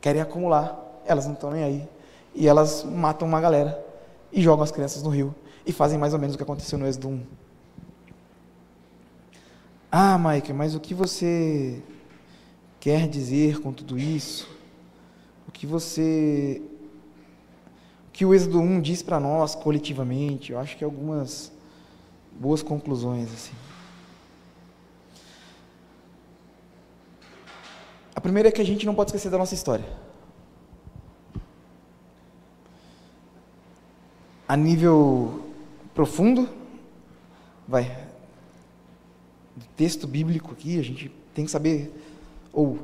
[0.00, 1.88] querem acumular, elas não estão nem aí,
[2.34, 3.84] e elas matam uma galera
[4.32, 5.34] e jogam as crianças no rio
[5.66, 7.26] e fazem mais ou menos o que aconteceu no Êxodo 1.
[9.90, 11.82] Ah, Mike, mas o que você
[12.78, 14.46] quer dizer com tudo isso?
[15.46, 16.60] O que você.
[18.08, 20.52] O que o Êxodo 1 diz para nós coletivamente?
[20.52, 21.50] Eu acho que algumas
[22.38, 23.32] boas conclusões.
[23.32, 23.54] Assim.
[28.14, 29.86] A primeira é que a gente não pode esquecer da nossa história.
[34.46, 35.44] A nível
[35.94, 36.48] profundo,
[37.66, 38.07] vai,
[39.76, 41.92] texto bíblico aqui, a gente tem que saber,
[42.52, 42.78] ou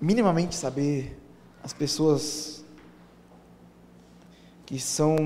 [0.00, 1.16] minimamente saber,
[1.62, 2.64] as pessoas
[4.64, 5.16] que são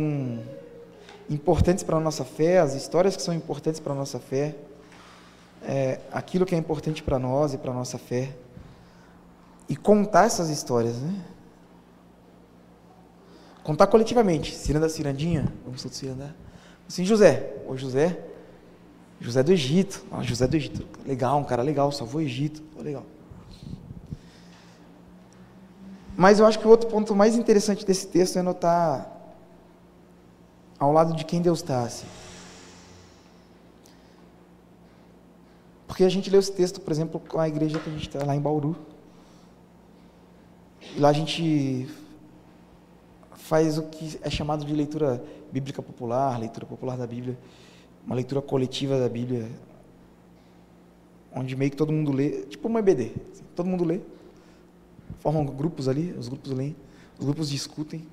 [1.31, 4.57] importantes para a nossa fé, as histórias que são importantes para a nossa fé,
[5.63, 8.35] é, aquilo que é importante para nós e para a nossa fé,
[9.69, 11.25] e contar essas histórias, né?
[13.63, 14.55] Contar coletivamente.
[14.55, 16.35] Ciranda, cirandinha, vamos todos cirandar.
[16.87, 18.19] Assim, José, ô José,
[19.25, 23.07] José do Egito, ah, José do Egito, legal, um cara legal, salvou o Egito, legal.
[26.15, 29.11] Mas eu acho que o outro ponto mais interessante desse texto é notar
[30.79, 31.85] ao lado de quem Deus está.
[31.85, 32.07] Assim.
[35.87, 38.23] Porque a gente lê esse texto, por exemplo, com a igreja que a gente está
[38.27, 38.77] lá em Bauru.
[40.95, 41.89] E lá a gente
[43.33, 47.39] faz o que é chamado de leitura bíblica popular, leitura popular da Bíblia,
[48.07, 49.49] uma leitura coletiva da Bíblia,
[51.33, 54.01] onde meio que todo mundo lê, tipo uma EBD, assim, todo mundo lê,
[55.19, 56.77] formam grupos ali, os grupos leem,
[57.19, 58.07] os grupos discutem.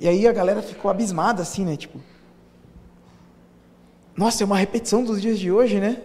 [0.00, 2.00] E aí a galera ficou abismada assim, né, tipo,
[4.16, 6.02] nossa, é uma repetição dos dias de hoje, né?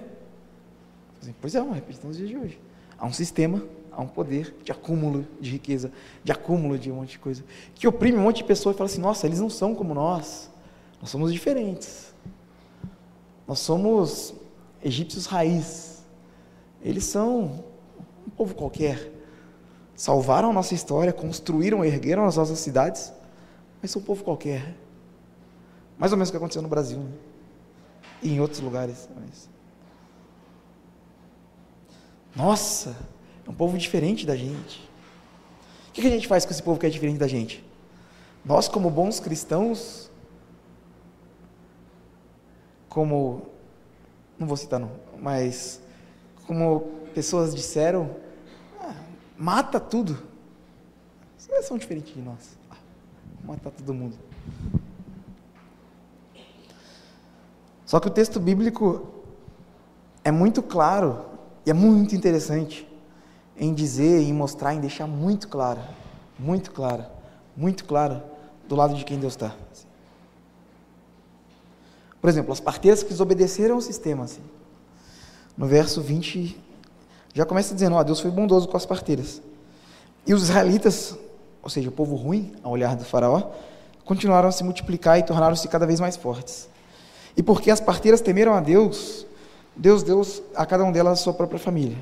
[1.19, 2.59] Assim, pois é, uma repetição dos dias de hoje.
[2.97, 3.63] Há um sistema
[3.95, 5.91] há um poder de acúmulo de riqueza,
[6.23, 7.43] de acúmulo de um monte de coisa,
[7.75, 10.49] que oprime um monte de pessoas e fala assim: nossa, eles não são como nós,
[11.03, 12.13] nós somos diferentes.
[13.45, 14.33] Nós somos
[14.81, 16.01] egípcios raiz.
[16.81, 17.65] Eles são
[18.25, 19.11] um povo qualquer.
[19.97, 23.11] Salvaram a nossa história, construíram, ergueram as nossas cidades,
[23.81, 24.77] mas são um povo qualquer.
[25.97, 27.11] Mais ou menos o que aconteceu no Brasil né?
[28.21, 29.09] e em outros lugares.
[29.13, 29.49] Mas...
[32.33, 32.95] Nossa,
[33.45, 34.89] é um povo diferente da gente.
[35.89, 37.61] O que a gente faz com esse povo que é diferente da gente?
[38.45, 40.09] Nós, como bons cristãos,
[42.93, 43.47] como.
[44.37, 45.81] Não vou citar, não, mas.
[46.45, 46.81] Como
[47.15, 48.15] pessoas disseram,
[48.79, 48.93] ah,
[49.37, 50.17] mata tudo.
[51.37, 52.57] Vocês são diferentes de nós.
[52.69, 52.75] Ah,
[53.43, 54.17] matar todo mundo.
[57.85, 59.07] Só que o texto bíblico
[60.23, 61.25] é muito claro
[61.65, 62.87] e é muito interessante
[63.57, 65.89] em dizer, em mostrar, em deixar muito clara,
[66.37, 67.11] muito clara,
[67.55, 68.25] muito clara
[68.67, 69.55] do lado de quem Deus está.
[72.23, 74.23] Por exemplo, as parteiras que desobedeceram ao sistema.
[74.23, 74.39] Assim.
[75.57, 76.57] No verso 20,
[77.33, 79.41] já começa dizendo: ó, Deus foi bondoso com as parteiras.
[80.25, 81.17] E os israelitas,
[81.61, 83.51] ou seja, o povo ruim, ao olhar do Faraó,
[84.05, 86.69] continuaram a se multiplicar e tornaram-se cada vez mais fortes.
[87.35, 89.27] E porque as parteiras temeram a Deus,
[89.75, 90.21] Deus deu
[90.55, 91.97] a cada um delas a sua própria família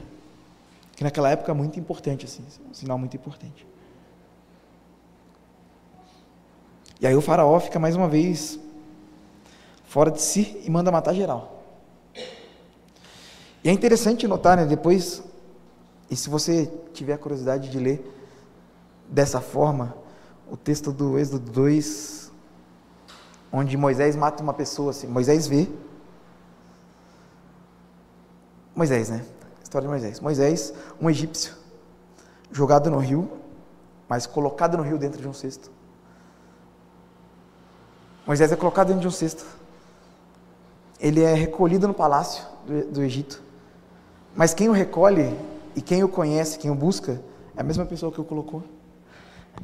[1.02, 3.66] que naquela época é muito importante, assim, um sinal muito importante.
[7.00, 8.60] E aí o faraó fica mais uma vez
[9.92, 11.62] fora de si e manda matar geral.
[13.62, 15.22] E é interessante notar, né, depois,
[16.10, 18.02] e se você tiver a curiosidade de ler
[19.10, 19.94] dessa forma,
[20.50, 22.32] o texto do Êxodo 2,
[23.52, 25.68] onde Moisés mata uma pessoa, assim, Moisés vê,
[28.74, 29.26] Moisés, né?
[29.62, 30.22] História de Moisés.
[30.22, 31.54] Moisés, um egípcio,
[32.50, 33.30] jogado no rio,
[34.08, 35.70] mas colocado no rio dentro de um cesto.
[38.26, 39.60] Moisés é colocado dentro de um cesto.
[41.02, 43.42] Ele é recolhido no palácio do, do Egito.
[44.36, 45.36] Mas quem o recolhe
[45.76, 47.22] e quem o conhece, quem o busca,
[47.58, 48.64] é a mesma pessoa que o colocou.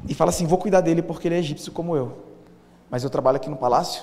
[0.06, 2.12] E fala assim: vou cuidar dele porque ele é egípcio como eu.
[2.90, 4.02] Mas eu trabalho aqui no palácio,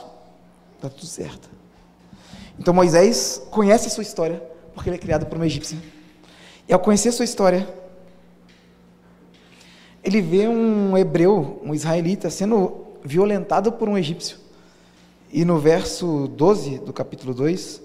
[0.75, 1.49] está tudo certo.
[2.57, 4.41] Então Moisés conhece a sua história
[4.73, 5.77] porque ele é criado por um egípcio.
[6.67, 7.67] E ao conhecer sua história,
[10.03, 14.37] ele vê um hebreu, um israelita, sendo violentado por um egípcio.
[15.31, 17.81] E no verso 12 do capítulo 2,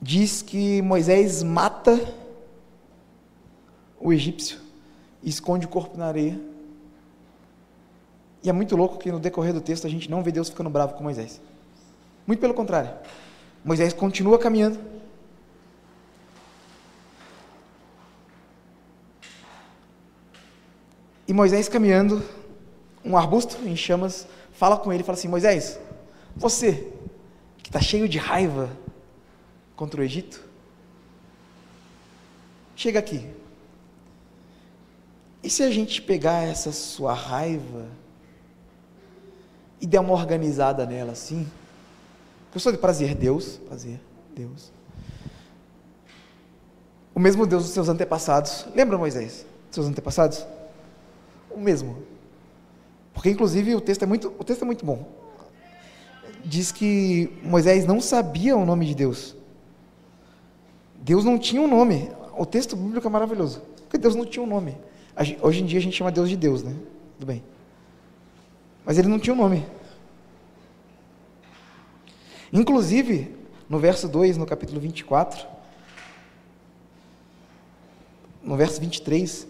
[0.00, 1.98] diz que Moisés mata
[3.98, 4.58] o egípcio
[5.22, 6.38] e esconde o corpo na areia.
[8.42, 10.68] E é muito louco que no decorrer do texto a gente não vê Deus ficando
[10.68, 11.40] bravo com Moisés.
[12.26, 12.90] Muito pelo contrário.
[13.64, 14.78] Moisés continua caminhando
[21.26, 22.22] E Moisés caminhando,
[23.02, 25.78] um arbusto em chamas, fala com ele fala assim: Moisés,
[26.34, 26.90] você
[27.58, 28.70] que está cheio de raiva
[29.76, 30.42] contra o Egito,
[32.74, 33.28] chega aqui.
[35.42, 37.86] E se a gente pegar essa sua raiva
[39.78, 41.46] e der uma organizada nela assim?
[42.52, 43.14] Gostou de prazer?
[43.14, 44.00] Deus, prazer,
[44.34, 44.72] Deus.
[47.14, 48.66] O mesmo Deus dos seus antepassados.
[48.74, 49.44] Lembra, Moisés?
[49.70, 50.46] Seus antepassados?
[51.50, 52.02] O mesmo.
[53.14, 55.08] Porque inclusive o texto é muito, o texto é muito bom.
[56.44, 59.34] Diz que Moisés não sabia o nome de Deus.
[60.96, 62.10] Deus não tinha um nome.
[62.36, 63.62] O texto bíblico é maravilhoso.
[63.82, 64.76] Porque Deus não tinha um nome.
[65.40, 66.74] Hoje em dia a gente chama Deus de Deus, né?
[67.14, 67.42] Tudo bem.
[68.84, 69.64] Mas ele não tinha um nome.
[72.52, 73.34] Inclusive,
[73.68, 75.46] no verso 2, no capítulo 24,
[78.42, 79.46] no verso 23,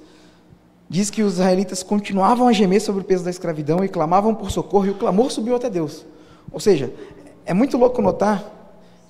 [0.88, 4.50] diz que os israelitas continuavam a gemer sobre o peso da escravidão e clamavam por
[4.50, 6.04] socorro, e o clamor subiu até Deus.
[6.52, 6.92] Ou seja,
[7.44, 8.44] é muito louco notar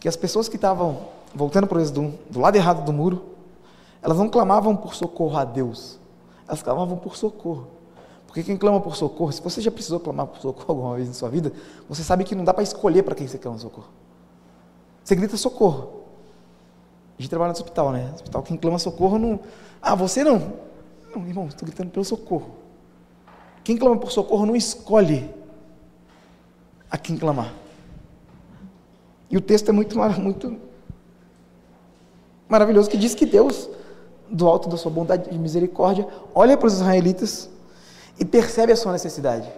[0.01, 3.25] que as pessoas que estavam voltando para o êxodo do lado errado do muro,
[4.03, 5.99] elas não clamavam por socorro a Deus,
[6.47, 7.69] elas clamavam por socorro.
[8.27, 11.15] Porque quem clama por socorro, se você já precisou clamar por socorro alguma vez na
[11.15, 11.53] sua vida,
[11.89, 13.89] você sabe que não dá para escolher para quem você clama socorro.
[15.05, 16.03] Você grita socorro.
[17.17, 18.09] A gente trabalha no hospital, né?
[18.09, 19.39] No hospital, quem clama socorro não.
[19.81, 20.64] Ah, você não.
[21.15, 22.51] Não, irmão, estou gritando pelo socorro.
[23.63, 25.31] Quem clama por socorro não escolhe
[26.91, 27.55] a quem clamar.
[29.31, 30.59] E o texto é muito, muito
[32.49, 33.69] maravilhoso que diz que Deus,
[34.29, 37.49] do alto da sua bondade e misericórdia, olha para os israelitas
[38.19, 39.51] e percebe a sua necessidade.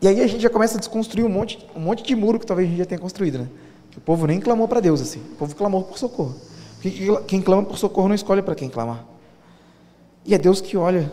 [0.00, 2.46] E aí a gente já começa a desconstruir um monte, um monte de muro que
[2.46, 3.48] talvez a gente já tenha construído, né?
[3.90, 6.34] Que o povo nem clamou para Deus assim, o povo clamou por socorro.
[7.26, 9.04] Quem clama por socorro não escolhe para quem clamar.
[10.24, 11.10] E é Deus que olha.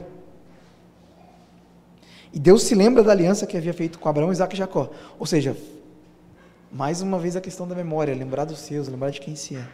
[2.31, 4.89] E Deus se lembra da aliança que havia feito com Abraão, Isaac e Jacó.
[5.17, 5.55] Ou seja,
[6.71, 9.65] mais uma vez a questão da memória, lembrar dos seus, lembrar de quem se é.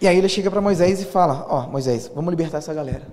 [0.00, 3.06] E aí ele chega para Moisés e fala: Ó, oh, Moisés, vamos libertar essa galera.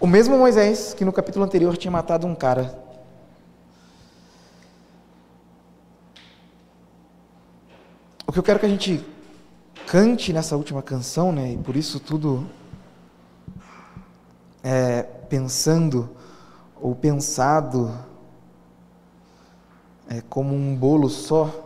[0.00, 2.78] O mesmo Moisés que no capítulo anterior tinha matado um cara.
[8.26, 9.04] O que eu quero que a gente
[9.86, 11.52] cante nessa última canção, né?
[11.52, 12.46] E por isso tudo
[14.62, 16.08] é, pensando
[16.80, 17.92] ou pensado
[20.08, 21.62] é, como um bolo só.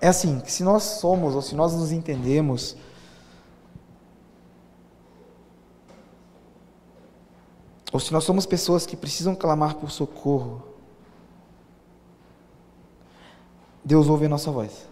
[0.00, 2.76] É assim, que se nós somos, ou se nós nos entendemos,
[7.90, 10.73] ou se nós somos pessoas que precisam clamar por socorro,
[13.84, 14.88] Deus ouve a nossa voz.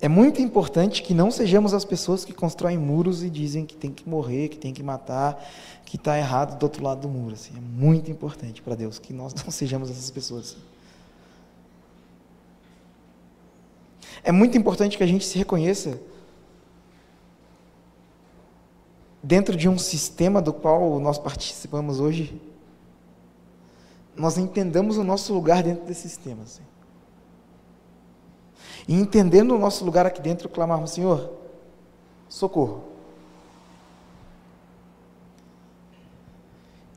[0.00, 3.90] É muito importante que não sejamos as pessoas que constroem muros e dizem que tem
[3.90, 5.42] que morrer, que tem que matar,
[5.86, 7.34] que está errado do outro lado do muro.
[7.34, 7.54] Assim.
[7.56, 10.56] É muito importante para Deus que nós não sejamos essas pessoas.
[14.22, 15.98] É muito importante que a gente se reconheça
[19.22, 22.38] dentro de um sistema do qual nós participamos hoje,
[24.16, 26.42] nós entendamos o nosso lugar dentro desse sistema.
[28.86, 31.32] E entendendo o nosso lugar aqui dentro, clamarmos, Senhor,
[32.28, 32.84] socorro.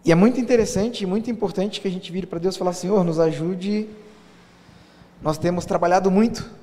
[0.04, 2.74] E é muito interessante e muito importante que a gente vire para Deus e falar,
[2.74, 3.90] Senhor, nos ajude.
[5.22, 6.58] Nós temos trabalhado muito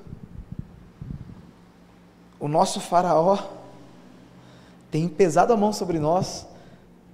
[2.45, 3.39] o nosso Faraó
[4.91, 6.45] tem pesado a mão sobre nós,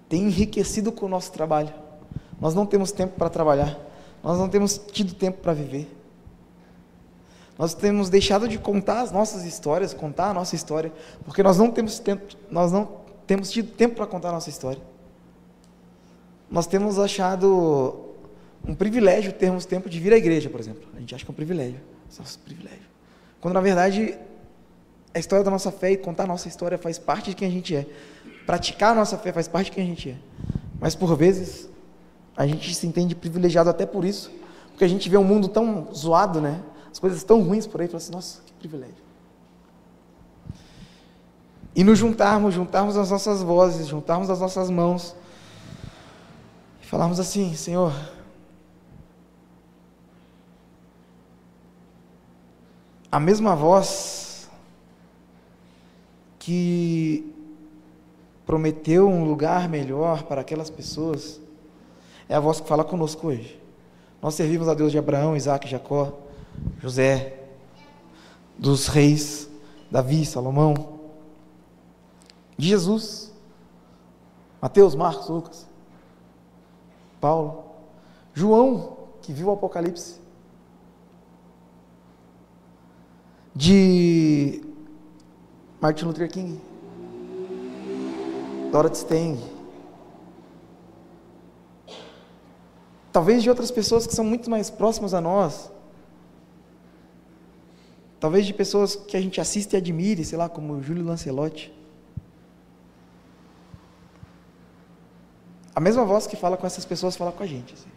[0.09, 1.73] tem enriquecido com o nosso trabalho.
[2.41, 3.79] Nós não temos tempo para trabalhar,
[4.23, 5.87] nós não temos tido tempo para viver.
[7.57, 10.91] Nós temos deixado de contar as nossas histórias, contar a nossa história,
[11.23, 12.89] porque nós não temos tempo, nós não
[13.27, 14.81] temos tido tempo para contar a nossa história.
[16.49, 18.09] Nós temos achado
[18.67, 20.89] um privilégio termos tempo de vir à igreja, por exemplo.
[20.95, 21.79] A gente acha que é um privilégio,
[22.17, 22.91] é um privilégio.
[23.39, 24.17] Quando na verdade
[25.13, 27.51] a história da nossa fé e contar a nossa história faz parte de quem a
[27.51, 27.85] gente é.
[28.45, 30.15] Praticar a nossa fé faz parte de quem a gente é.
[30.79, 31.70] Mas por vezes
[32.35, 34.31] a gente se entende privilegiado até por isso,
[34.69, 36.61] porque a gente vê um mundo tão zoado, né?
[36.91, 38.95] As coisas tão ruins por aí, fala assim, nossa, que privilégio.
[41.75, 45.15] E nos juntarmos, juntarmos as nossas vozes, juntarmos as nossas mãos
[46.81, 47.93] e falarmos assim, Senhor,
[53.09, 54.49] a mesma voz
[56.39, 57.33] que
[58.45, 61.39] prometeu um lugar melhor para aquelas pessoas,
[62.31, 63.61] é a voz que fala conosco hoje.
[64.21, 66.13] Nós servimos a Deus de Abraão, Isaac, Jacó,
[66.79, 67.41] José,
[68.57, 69.49] dos reis,
[69.91, 71.01] Davi, Salomão,
[72.57, 73.33] de Jesus,
[74.61, 75.67] Mateus, Marcos, Lucas,
[77.19, 77.65] Paulo,
[78.33, 80.21] João, que viu o Apocalipse,
[83.53, 84.63] de
[85.81, 86.61] Martin Luther King,
[88.71, 89.50] Dorothy Stang,
[93.11, 95.71] talvez de outras pessoas que são muito mais próximas a nós,
[98.19, 101.73] talvez de pessoas que a gente assiste e admire, sei lá, como Júlio Lancelotti.
[105.73, 107.73] A mesma voz que fala com essas pessoas fala com a gente.
[107.73, 107.89] Assim.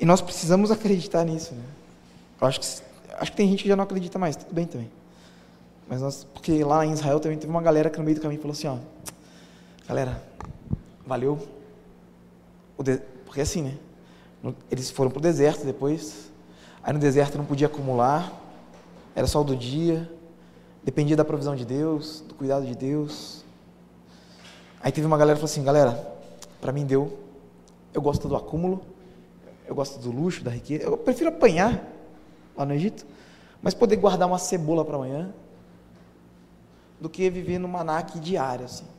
[0.00, 1.54] E nós precisamos acreditar nisso.
[1.54, 1.64] Né?
[2.40, 2.66] Eu acho que,
[3.18, 4.90] acho que tem gente que já não acredita mais, tudo bem também.
[5.88, 8.40] Mas nós, porque lá em Israel também teve uma galera que no meio do caminho
[8.40, 8.78] falou assim, ó,
[9.86, 10.22] galera,
[11.12, 11.38] valeu.
[12.82, 12.96] De,
[13.26, 13.78] porque assim, né?
[14.70, 16.32] Eles foram para o deserto depois.
[16.82, 18.32] Aí no deserto não podia acumular,
[19.14, 20.10] era só o do dia,
[20.82, 23.44] dependia da provisão de Deus, do cuidado de Deus.
[24.82, 25.92] Aí teve uma galera que falou assim: galera,
[26.60, 27.20] para mim deu,
[27.94, 28.82] eu gosto do acúmulo,
[29.66, 31.86] eu gosto do luxo, da riqueza, eu prefiro apanhar
[32.56, 33.06] lá no Egito,
[33.62, 35.32] mas poder guardar uma cebola para amanhã,
[37.00, 38.91] do que viver no manaque diário, assim.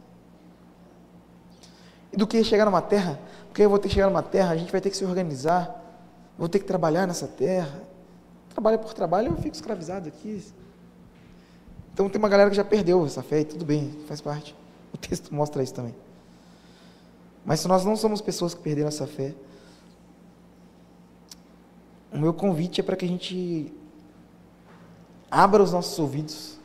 [2.16, 4.72] Do que chegar numa terra, porque eu vou ter que chegar numa terra, a gente
[4.72, 5.84] vai ter que se organizar,
[6.38, 7.82] vou ter que trabalhar nessa terra.
[8.50, 10.44] Trabalho por trabalho, eu fico escravizado aqui.
[11.92, 14.56] Então tem uma galera que já perdeu essa fé, e tudo bem, faz parte.
[14.94, 15.96] O texto mostra isso também.
[17.44, 19.34] Mas se nós não somos pessoas que perderam essa fé,
[22.12, 23.74] o meu convite é para que a gente
[25.30, 26.60] abra os nossos ouvidos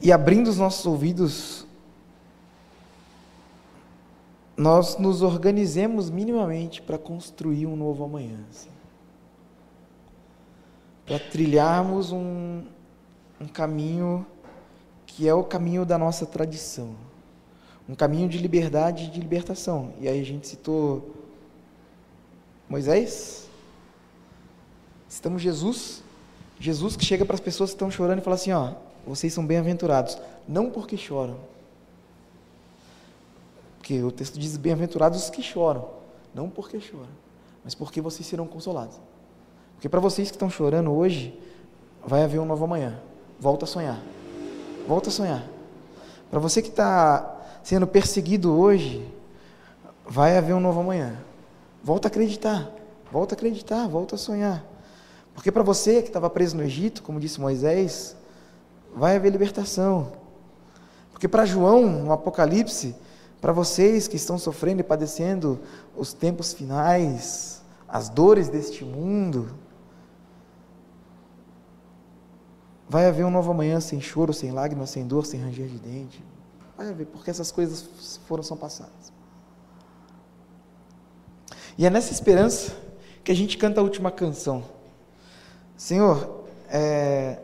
[0.00, 1.66] E abrindo os nossos ouvidos,
[4.56, 8.38] nós nos organizemos minimamente para construir um novo amanhã.
[8.50, 8.70] Assim.
[11.06, 12.64] Para trilharmos um,
[13.40, 14.26] um caminho
[15.06, 16.94] que é o caminho da nossa tradição.
[17.88, 19.94] Um caminho de liberdade e de libertação.
[20.00, 21.14] E aí a gente citou
[22.68, 23.48] Moisés,
[25.08, 26.02] citamos Jesus,
[26.60, 28.74] Jesus que chega para as pessoas que estão chorando e fala assim, ó,
[29.08, 31.36] vocês são bem-aventurados, não porque choram.
[33.78, 35.88] Porque o texto diz bem-aventurados os que choram,
[36.34, 37.08] não porque choram,
[37.64, 39.00] mas porque vocês serão consolados.
[39.74, 41.38] Porque para vocês que estão chorando hoje,
[42.04, 43.00] vai haver um novo amanhã.
[43.40, 44.00] Volta a sonhar.
[44.86, 45.44] Volta a sonhar.
[46.30, 49.06] Para você que está sendo perseguido hoje,
[50.06, 51.18] vai haver um novo amanhã.
[51.82, 52.70] Volta a acreditar.
[53.10, 54.64] Volta a acreditar, volta a sonhar.
[55.34, 58.16] Porque para você que estava preso no Egito, como disse Moisés,
[58.98, 60.12] vai haver libertação.
[61.10, 62.94] Porque para João, no Apocalipse,
[63.40, 65.60] para vocês que estão sofrendo e padecendo
[65.96, 69.54] os tempos finais, as dores deste mundo,
[72.88, 76.24] vai haver um novo amanhã sem choro, sem lágrimas, sem dor, sem ranger de dente.
[76.76, 79.12] Vai haver, porque essas coisas foram são passadas.
[81.76, 82.76] E é nessa esperança
[83.22, 84.64] que a gente canta a última canção.
[85.76, 87.38] Senhor, é,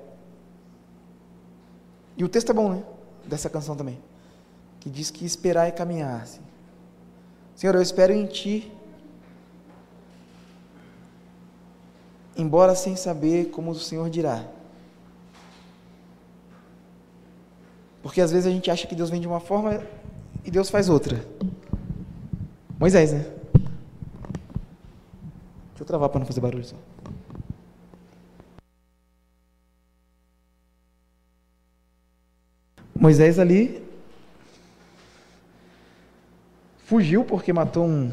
[2.17, 2.83] e o texto é bom, né?
[3.27, 3.99] Dessa canção também.
[4.81, 6.23] Que diz que esperar é caminhar.
[6.23, 6.41] Assim.
[7.57, 8.71] Senhor, eu espero em Ti.
[12.37, 14.45] Embora sem saber como o Senhor dirá.
[18.03, 19.83] Porque às vezes a gente acha que Deus vem de uma forma
[20.45, 21.25] e Deus faz outra.
[22.79, 23.21] Moisés, né?
[25.69, 26.77] Deixa eu travar para não fazer barulho só.
[33.05, 33.87] Moisés ali
[36.87, 38.11] fugiu porque matou um,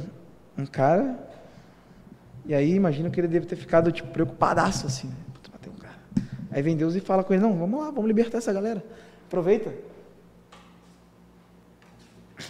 [0.57, 1.17] um cara.
[2.45, 5.15] E aí imagino que ele deve ter ficado tipo preocupadaço assim, né?
[5.49, 5.95] matei um cara.
[6.51, 8.83] Aí vem Deus e fala com ele: "Não, vamos lá, vamos libertar essa galera.
[9.27, 9.73] Aproveita.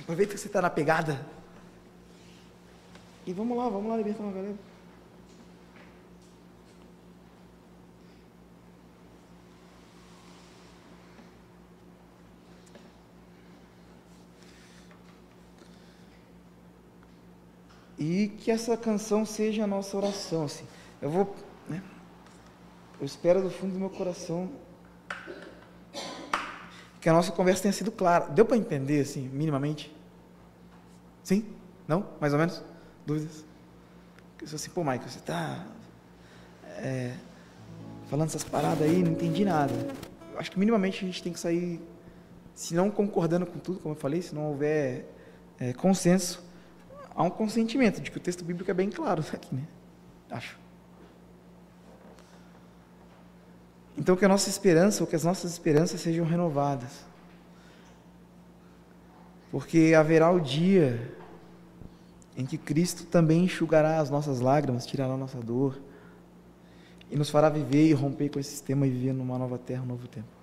[0.02, 1.24] Aproveita que você está na pegada.
[3.24, 4.71] E vamos lá, vamos lá libertar uma galera."
[18.02, 20.46] E que essa canção seja a nossa oração.
[20.46, 20.66] Assim.
[21.00, 21.36] Eu vou.
[21.70, 21.84] Né?
[23.00, 24.50] Eu espero do fundo do meu coração
[27.00, 28.28] que a nossa conversa tenha sido clara.
[28.30, 29.96] Deu para entender, assim, minimamente?
[31.24, 31.46] Sim?
[31.88, 32.08] Não?
[32.20, 32.64] Mais ou menos?
[33.06, 33.46] Dúvidas?
[34.42, 35.64] Eu sou assim, pô, Michael, você está
[36.78, 37.14] é,
[38.08, 39.74] falando essas paradas aí, não entendi nada.
[40.34, 41.80] Eu acho que minimamente a gente tem que sair,
[42.56, 45.08] se não concordando com tudo, como eu falei, se não houver
[45.60, 46.50] é, consenso,
[47.16, 49.64] há um consentimento de que o texto bíblico é bem claro aqui, né?
[50.30, 50.58] Acho.
[53.98, 57.06] Então que a nossa esperança, ou que as nossas esperanças sejam renovadas.
[59.52, 61.16] Porque haverá o dia
[62.38, 65.80] em que Cristo também enxugará as nossas lágrimas, tirará a nossa dor
[67.12, 69.88] e nos fará viver e romper com esse sistema e viver numa nova terra, um
[69.88, 70.41] novo tempo.